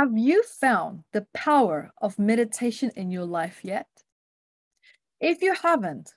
[0.00, 3.86] Have you found the power of meditation in your life yet?
[5.20, 6.14] If you haven't,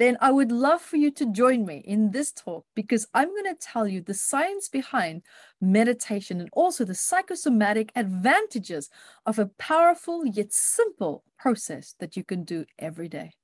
[0.00, 3.44] then I would love for you to join me in this talk because I'm going
[3.44, 5.22] to tell you the science behind
[5.60, 8.90] meditation and also the psychosomatic advantages
[9.24, 13.34] of a powerful yet simple process that you can do every day.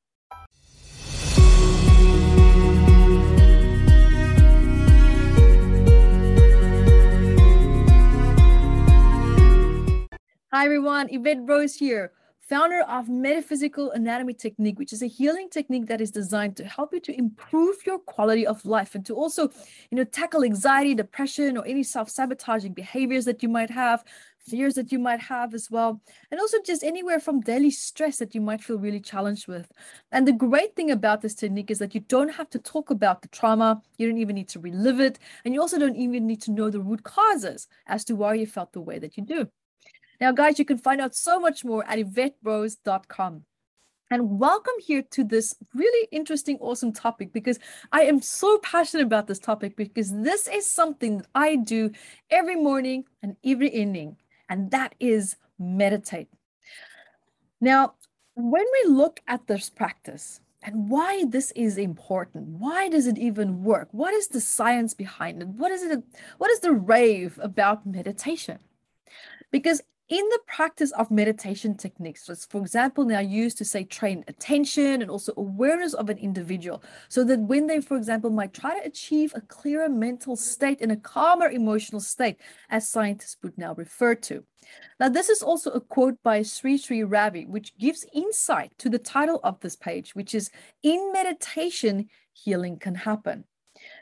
[10.57, 15.87] Hi everyone, Yvette Rose here founder of Metaphysical Anatomy Technique, which is a healing technique
[15.88, 19.50] that is designed to help you to improve your quality of life and to also,
[19.91, 24.02] you know, tackle anxiety, depression, or any self-sabotaging behaviors that you might have,
[24.38, 26.00] fears that you might have as well,
[26.30, 29.70] and also just anywhere from daily stress that you might feel really challenged with.
[30.11, 33.20] And the great thing about this technique is that you don't have to talk about
[33.20, 36.41] the trauma, you don't even need to relive it, and you also don't even need
[36.42, 39.48] to know the root causes as to why you felt the way that you do.
[40.20, 43.45] Now, guys, you can find out so much more at YvetteRose.com.
[44.09, 47.58] And welcome here to this really interesting, awesome topic because
[47.91, 51.91] I am so passionate about this topic because this is something that I do
[52.31, 54.17] every morning and every evening,
[54.48, 56.28] and that is meditate.
[57.61, 57.95] Now,
[58.34, 63.64] when we look at this practice and why this is important, why does it even
[63.64, 63.89] work?
[63.91, 65.48] What is the science behind it?
[65.48, 66.05] What is it?
[66.39, 68.61] What is the rave about meditation?
[69.51, 75.02] Because in the practice of meditation techniques, for example, now used to say train attention
[75.02, 78.86] and also awareness of an individual, so that when they, for example, might try to
[78.86, 82.36] achieve a clearer mental state and a calmer emotional state,
[82.70, 84.44] as scientists would now refer to.
[85.00, 88.98] Now, this is also a quote by Sri Sri Ravi, which gives insight to the
[88.98, 90.50] title of this page, which is
[90.84, 93.44] In Meditation, Healing Can Happen.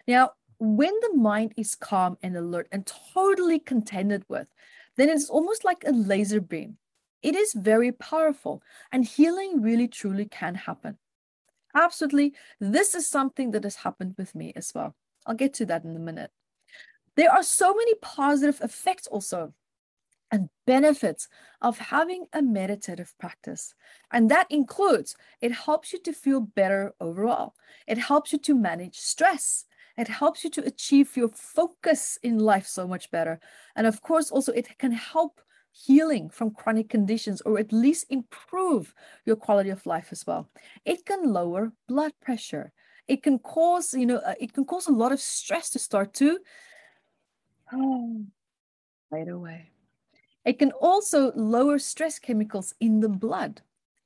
[0.06, 4.48] Now, when the mind is calm and alert and totally contented with,
[4.96, 6.78] then it's almost like a laser beam.
[7.22, 10.98] It is very powerful, and healing really truly can happen.
[11.74, 14.94] Absolutely, this is something that has happened with me as well.
[15.26, 16.30] I'll get to that in a minute.
[17.16, 19.54] There are so many positive effects also
[20.30, 21.28] and benefits
[21.62, 23.74] of having a meditative practice.
[24.10, 27.54] And that includes it helps you to feel better overall.
[27.86, 29.64] It helps you to manage stress.
[29.96, 33.38] It helps you to achieve your focus in life so much better.
[33.76, 35.40] And of course, also, it can help
[35.74, 38.94] healing from chronic conditions or at least improve
[39.24, 40.48] your quality of life as well.
[40.84, 42.72] It can lower blood pressure.
[43.08, 46.14] It can cause, you know, uh, it can cause a lot of stress to start
[46.14, 46.38] to
[47.72, 48.24] oh,
[49.10, 49.70] right away.
[50.44, 53.62] It can also lower stress chemicals in the blood.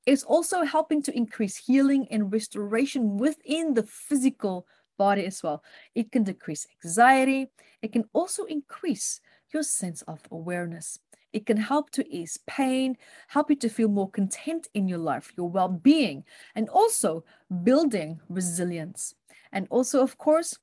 [0.06, 4.66] It's also helping to increase healing and restoration within the physical
[4.98, 5.62] body as well.
[5.94, 7.46] It can decrease anxiety.
[7.80, 9.20] It can also increase
[9.54, 10.98] your sense of awareness.
[11.32, 12.96] It can help to ease pain,
[13.28, 17.24] help you to feel more content in your life, your well being, and also
[17.62, 19.14] building resilience.
[19.52, 20.58] And also, of course,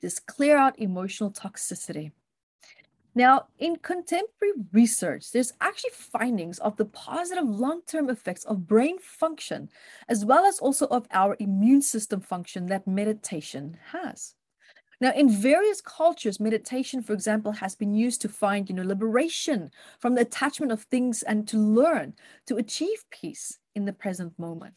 [0.00, 2.12] just clear out emotional toxicity.
[3.14, 9.68] Now, in contemporary research, there's actually findings of the positive long-term effects of brain function,
[10.08, 14.34] as well as also of our immune system function that meditation has.
[15.00, 19.70] Now, in various cultures, meditation, for example, has been used to find, you know, liberation
[19.98, 22.14] from the attachment of things and to learn
[22.46, 24.74] to achieve peace in the present moment.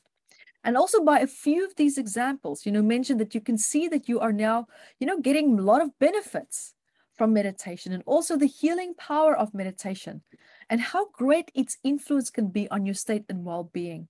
[0.64, 3.90] And also by a few of these examples, you know, mentioned that you can see
[3.90, 4.68] that you are now,
[4.98, 6.74] you know, getting a lot of benefits
[7.16, 10.22] from meditation and also the healing power of meditation
[10.70, 14.08] and how great its influence can be on your state and well being.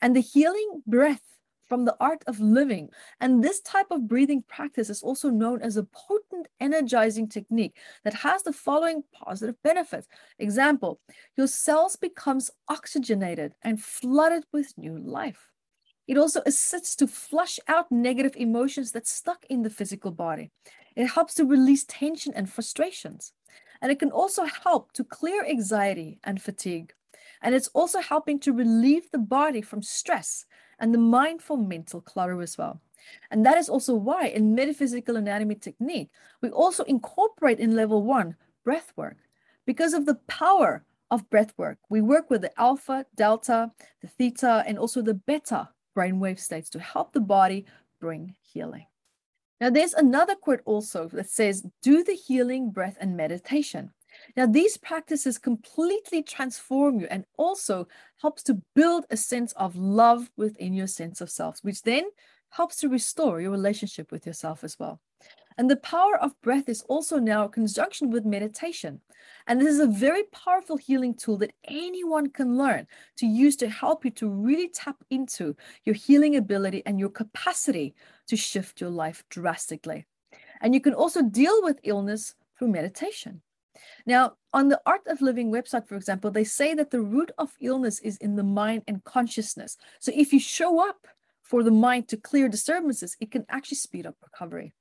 [0.00, 1.22] And the healing breath
[1.70, 2.90] from the art of living.
[3.20, 8.12] And this type of breathing practice is also known as a potent energizing technique that
[8.12, 10.08] has the following positive benefits.
[10.40, 11.00] Example,
[11.36, 15.46] your cells becomes oxygenated and flooded with new life.
[16.10, 20.50] It also assists to flush out negative emotions that's stuck in the physical body.
[20.96, 23.32] It helps to release tension and frustrations.
[23.80, 26.92] And it can also help to clear anxiety and fatigue.
[27.42, 30.46] And it's also helping to relieve the body from stress
[30.80, 32.80] and the mindful mental clutter as well.
[33.30, 36.10] And that is also why in metaphysical anatomy technique,
[36.40, 38.34] we also incorporate in level one
[38.64, 39.18] breath work
[39.64, 41.78] because of the power of breath work.
[41.88, 43.70] We work with the alpha, delta,
[44.02, 47.66] the theta, and also the beta brainwave states to help the body
[48.00, 48.86] bring healing.
[49.60, 53.92] Now, there's another quote also that says, do the healing breath and meditation.
[54.36, 57.86] Now, these practices completely transform you and also
[58.20, 62.04] helps to build a sense of love within your sense of self, which then
[62.48, 65.00] helps to restore your relationship with yourself as well.
[65.60, 69.02] And the power of breath is also now in conjunction with meditation.
[69.46, 72.86] And this is a very powerful healing tool that anyone can learn
[73.18, 75.54] to use to help you to really tap into
[75.84, 77.94] your healing ability and your capacity
[78.28, 80.06] to shift your life drastically.
[80.62, 83.42] And you can also deal with illness through meditation.
[84.06, 87.52] Now, on the Art of Living website, for example, they say that the root of
[87.60, 89.76] illness is in the mind and consciousness.
[89.98, 91.06] So if you show up
[91.42, 94.72] for the mind to clear disturbances, it can actually speed up recovery.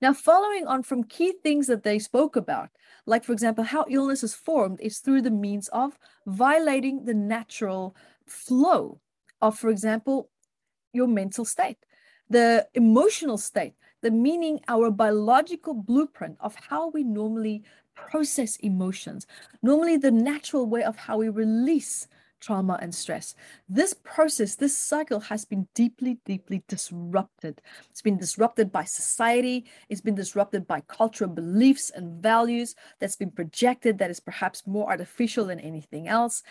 [0.00, 2.70] Now, following on from key things that they spoke about,
[3.04, 7.94] like, for example, how illness is formed is through the means of violating the natural
[8.26, 9.00] flow
[9.42, 10.30] of, for example,
[10.92, 11.78] your mental state,
[12.30, 17.62] the emotional state, the meaning, our biological blueprint of how we normally
[17.94, 19.26] process emotions,
[19.62, 22.08] normally the natural way of how we release
[22.40, 23.34] trauma and stress.
[23.68, 27.60] This process, this cycle has been deeply, deeply disrupted.
[27.90, 33.30] It's been disrupted by society, it's been disrupted by cultural beliefs and values that's been
[33.30, 36.42] projected that is perhaps more artificial than anything else.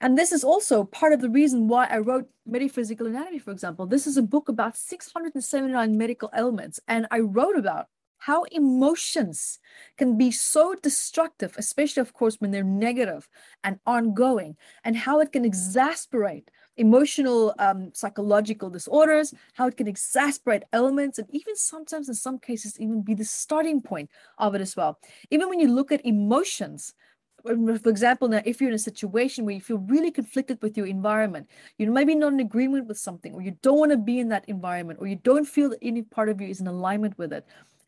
[0.00, 3.86] And this is also part of the reason why I wrote Metaphysical Anatomy, for example.
[3.86, 7.86] This is a book about 679 medical ailments, and I wrote about
[8.18, 9.58] how emotions
[9.96, 13.28] can be so destructive, especially, of course, when they're negative
[13.62, 20.62] and ongoing, and how it can exasperate emotional, um, psychological disorders, how it can exasperate
[20.72, 24.76] elements, and even sometimes, in some cases, even be the starting point of it as
[24.76, 24.98] well.
[25.30, 26.94] Even when you look at emotions,
[27.42, 30.86] for example, now if you're in a situation where you feel really conflicted with your
[30.86, 31.48] environment,
[31.78, 34.44] you're maybe not in agreement with something, or you don't want to be in that
[34.48, 37.46] environment, or you don't feel that any part of you is in alignment with it,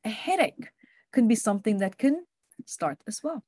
[0.08, 0.68] a headache
[1.12, 2.24] can be something that can
[2.66, 3.44] start as well.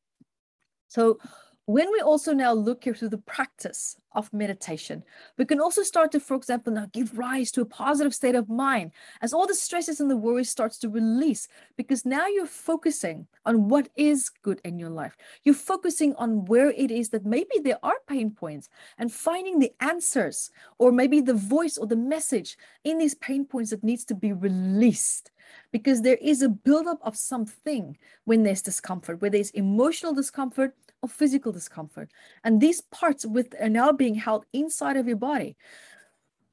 [0.88, 1.18] So
[1.66, 5.04] when we also now look here through the practice of meditation,
[5.38, 8.48] we can also start to, for example, now give rise to a positive state of
[8.48, 8.90] mind
[9.22, 11.46] as all the stresses and the worries starts to release
[11.76, 15.16] because now you're focusing on what is good in your life.
[15.44, 18.68] You're focusing on where it is that maybe there are pain points
[18.98, 23.70] and finding the answers or maybe the voice or the message in these pain points
[23.70, 25.30] that needs to be released
[25.72, 31.08] because there is a buildup of something when there's discomfort, where there's emotional discomfort or
[31.08, 32.10] physical discomfort.
[32.44, 35.56] And these parts with are now being held inside of your body.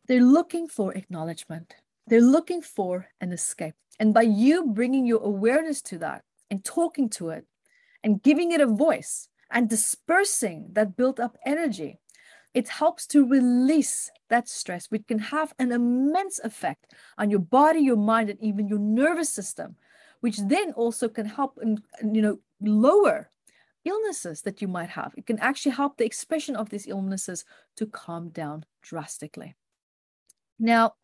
[0.07, 1.75] They're looking for acknowledgement.
[2.07, 3.75] They're looking for an escape.
[3.99, 7.45] And by you bringing your awareness to that and talking to it
[8.03, 11.99] and giving it a voice and dispersing that built up energy,
[12.57, 17.81] it helps to release that stress, which can have an immense effect on your body,
[17.81, 19.75] your mind, and even your nervous system,
[20.21, 23.29] which then also can help and you know lower
[23.85, 25.13] illnesses that you might have.
[25.15, 27.45] It can actually help the expression of these illnesses
[27.75, 29.55] to calm down drastically.
[30.57, 30.95] Now,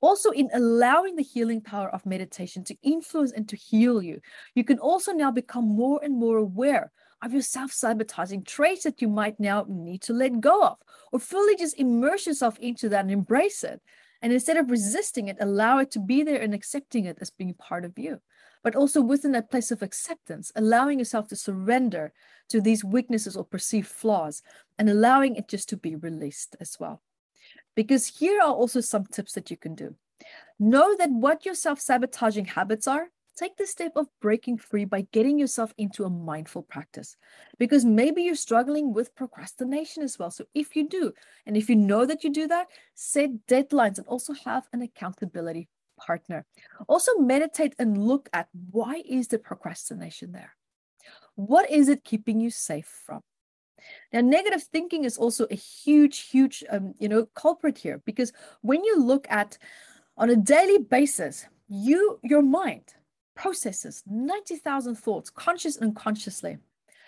[0.00, 4.20] also in allowing the healing power of meditation to influence and to heal you,
[4.56, 6.90] you can also now become more and more aware
[7.22, 10.78] of your self sabotaging traits that you might now need to let go of,
[11.12, 13.80] or fully just immerse yourself into that and embrace it.
[14.20, 17.54] And instead of resisting it, allow it to be there and accepting it as being
[17.54, 18.20] part of you.
[18.64, 22.12] But also within that place of acceptance, allowing yourself to surrender
[22.48, 24.42] to these weaknesses or perceived flaws
[24.78, 27.02] and allowing it just to be released as well.
[27.76, 29.94] Because here are also some tips that you can do.
[30.58, 35.06] Know that what your self sabotaging habits are take the step of breaking free by
[35.12, 37.16] getting yourself into a mindful practice
[37.58, 40.30] because maybe you're struggling with procrastination as well.
[40.30, 41.12] So, if you do,
[41.46, 45.68] and if you know that you do that, set deadlines and also have an accountability
[45.98, 46.44] partner.
[46.88, 50.54] Also, meditate and look at why is the procrastination there?
[51.34, 53.20] What is it keeping you safe from?
[54.12, 58.32] Now, negative thinking is also a huge, huge, um, you know, culprit here because
[58.62, 59.56] when you look at
[60.16, 62.94] on a daily basis, you, your mind,
[63.38, 66.58] processes 90,000 thoughts, conscious and unconsciously.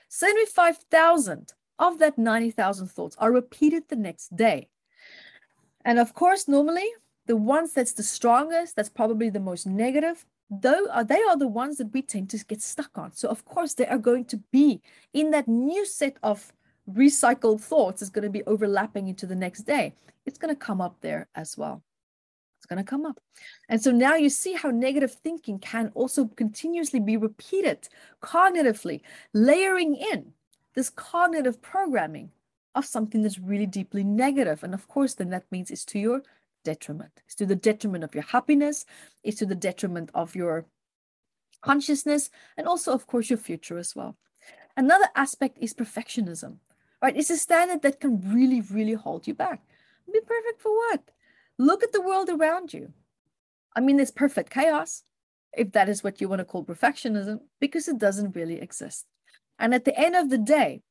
[0.09, 4.69] 75,000 of that 90,000 thoughts are repeated the next day.
[5.85, 6.89] And of course, normally
[7.27, 11.49] the ones that's the strongest, that's probably the most negative, though uh, they are the
[11.49, 13.13] ones that we tend to get stuck on.
[13.13, 14.81] So of course, they are going to be
[15.13, 16.53] in that new set of
[16.89, 19.95] recycled thoughts is going to be overlapping into the next day.
[20.27, 21.83] It's going to come up there as well
[22.71, 23.21] going to come up.
[23.69, 27.89] And so now you see how negative thinking can also continuously be repeated
[28.23, 29.03] cognitively,
[29.35, 30.33] layering in
[30.75, 32.31] this cognitive programming
[32.75, 34.63] of something that's really deeply negative.
[34.63, 36.23] And of course, then that means it's to your
[36.65, 37.11] detriment.
[37.27, 38.87] It's to the detriment of your happiness,
[39.25, 40.67] it's to the detriment of your
[41.63, 44.17] consciousness, and also, of course, your future as well.
[44.77, 46.59] Another aspect is perfectionism,
[47.03, 47.17] right?
[47.17, 49.61] It's a standard that can really, really hold you back.
[50.13, 51.03] Be perfect for what?
[51.61, 52.95] Look at the world around you.
[53.77, 55.05] I mean, it's perfect chaos.
[55.53, 59.07] if that is what you want to call perfectionism, because it doesn't really exist.
[59.59, 60.83] And at the end of the day,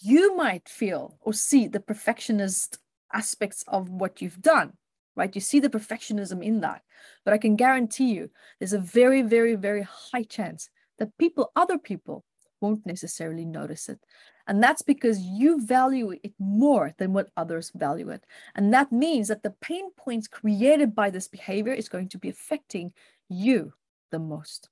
[0.00, 2.78] you might feel or see the perfectionist
[3.12, 4.72] aspects of what you've done,
[5.16, 5.34] right?
[5.34, 6.82] You see the perfectionism in that.
[7.24, 11.78] But I can guarantee you, there's a very, very, very high chance that people, other
[11.78, 12.24] people,
[12.60, 14.00] won't necessarily notice it.
[14.48, 18.24] And that's because you value it more than what others value it.
[18.54, 22.30] And that means that the pain points created by this behavior is going to be
[22.30, 22.92] affecting
[23.28, 23.74] you
[24.10, 24.70] the most.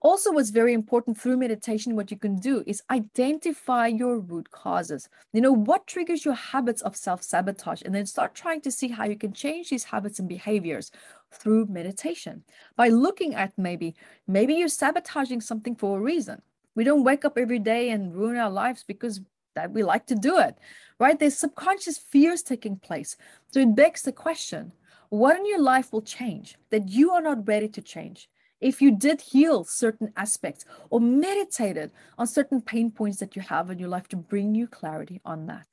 [0.00, 5.08] Also, what's very important through meditation, what you can do is identify your root causes.
[5.32, 8.88] You know, what triggers your habits of self sabotage, and then start trying to see
[8.88, 10.92] how you can change these habits and behaviors
[11.32, 12.44] through meditation
[12.76, 13.96] by looking at maybe,
[14.28, 16.42] maybe you're sabotaging something for a reason.
[16.78, 19.20] We don't wake up every day and ruin our lives because
[19.56, 20.56] that we like to do it,
[21.00, 21.18] right?
[21.18, 23.16] There's subconscious fears taking place.
[23.50, 24.70] So it begs the question
[25.08, 28.30] what in your life will change that you are not ready to change?
[28.60, 33.70] If you did heal certain aspects or meditated on certain pain points that you have
[33.70, 35.66] in your life to bring you clarity on that.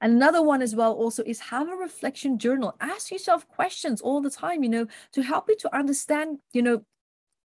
[0.00, 2.74] Another one as well also is have a reflection journal.
[2.80, 6.84] Ask yourself questions all the time, you know, to help you to understand, you know,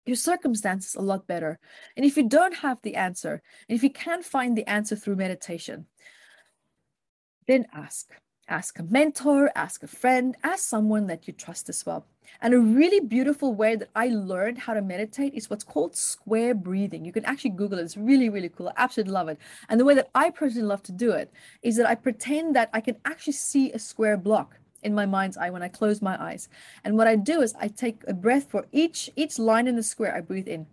[0.07, 1.59] your circumstances a lot better.
[1.97, 5.17] And if you don't have the answer, and if you can't find the answer through
[5.17, 5.87] meditation,
[7.47, 8.11] then ask
[8.51, 12.05] ask a mentor, ask a friend, ask someone that you trust as well.
[12.43, 16.55] And a really beautiful way that I learned how to meditate is what's called square
[16.55, 17.05] breathing.
[17.05, 17.83] You can actually Google it.
[17.83, 18.69] It's really, really cool.
[18.69, 19.39] I absolutely love it.
[19.69, 22.71] And the way that I personally love to do it is that I pretend that
[22.73, 26.21] I can actually see a square block in my mind's eye when I close my
[26.23, 26.49] eyes.
[26.85, 29.83] And what I do is I take a breath for each each line in the
[29.83, 30.15] square.
[30.15, 30.67] I breathe in.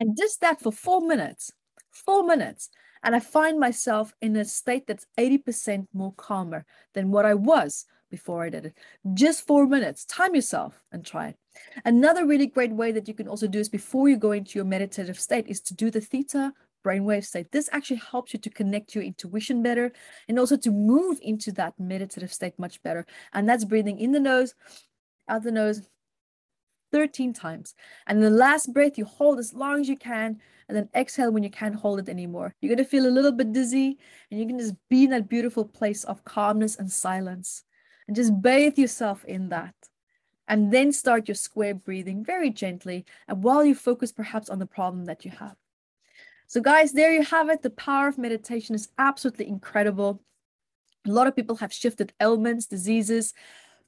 [0.00, 1.52] and just that for four minutes,
[1.90, 2.68] four minutes.
[3.02, 7.86] And I find myself in a state that's 80% more calmer than what I was
[8.10, 8.74] before I did it.
[9.14, 10.04] Just four minutes.
[10.04, 11.36] Time yourself and try it.
[11.84, 14.64] Another really great way that you can also do is before you go into your
[14.64, 16.52] meditative state is to do the theta
[16.84, 17.50] brainwave state.
[17.50, 19.92] This actually helps you to connect your intuition better
[20.28, 23.04] and also to move into that meditative state much better.
[23.32, 24.54] And that's breathing in the nose,
[25.28, 25.82] out the nose,
[26.92, 27.74] 13 times.
[28.06, 31.42] And the last breath, you hold as long as you can, and then exhale when
[31.42, 32.54] you can't hold it anymore.
[32.60, 33.98] You're going to feel a little bit dizzy,
[34.30, 37.64] and you can just be in that beautiful place of calmness and silence.
[38.06, 39.74] And just bathe yourself in that.
[40.48, 44.66] And then start your square breathing very gently, and while you focus perhaps on the
[44.66, 45.56] problem that you have.
[46.46, 47.62] So, guys, there you have it.
[47.62, 50.22] The power of meditation is absolutely incredible.
[51.04, 53.34] A lot of people have shifted ailments, diseases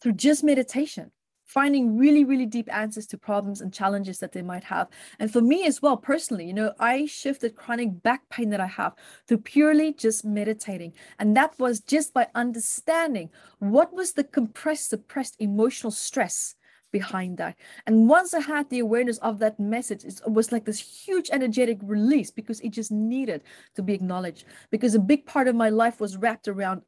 [0.01, 1.13] through just meditation
[1.49, 4.87] finding really really deep answers to problems and challenges that they might have
[5.19, 8.67] and for me as well personally you know i shifted chronic back pain that i
[8.67, 8.95] have
[9.27, 15.35] through purely just meditating and that was just by understanding what was the compressed suppressed
[15.41, 16.55] emotional stress
[16.93, 17.57] behind that.
[17.87, 21.79] And once I had the awareness of that message, it was like this huge energetic
[21.83, 23.43] release because it just needed
[23.77, 24.45] to be acknowledged.
[24.71, 26.83] Because a big part of my life was wrapped around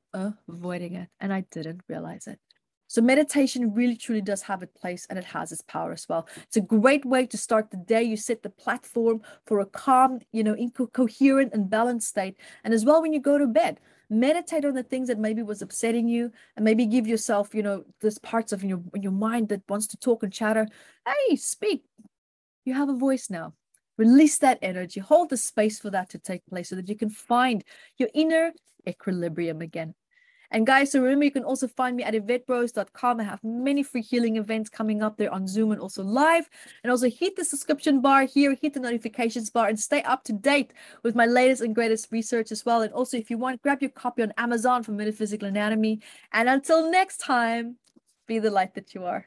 [0.48, 2.38] avoiding it, and I didn't realize it.
[2.90, 6.26] So meditation really truly does have its place and it has its power as well.
[6.42, 8.02] It's a great way to start the day.
[8.02, 12.35] You set the platform for a calm, you know, inco- coherent and balanced state.
[12.64, 13.78] And as well when you go to bed,
[14.11, 17.85] meditate on the things that maybe was upsetting you and maybe give yourself, you know,
[18.00, 20.66] these parts of your your mind that wants to talk and chatter.
[21.06, 21.85] Hey, speak.
[22.64, 23.54] You have a voice now.
[23.99, 24.99] Release that energy.
[24.99, 27.62] Hold the space for that to take place so that you can find
[27.99, 28.50] your inner
[28.85, 29.94] equilibrium again.
[30.50, 33.21] And guys, so remember you can also find me at yvetterose.com.
[33.21, 36.49] I have many free healing events coming up there on Zoom and also live.
[36.83, 40.33] And also hit the subscription bar here, hit the notifications bar, and stay up to
[40.33, 42.83] date with my latest and greatest research as well.
[42.83, 46.00] And also, if you want, grab your copy on Amazon for Metaphysical Anatomy.
[46.33, 47.76] And until next time,
[48.26, 49.26] be the light that you are.